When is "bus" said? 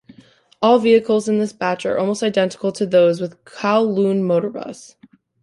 4.49-4.95